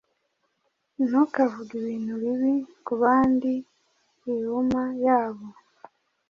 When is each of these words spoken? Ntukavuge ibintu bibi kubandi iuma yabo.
Ntukavuge 1.05 1.73
ibintu 1.81 2.13
bibi 2.21 2.53
kubandi 2.85 3.51
iuma 4.31 4.83
yabo. 5.05 5.47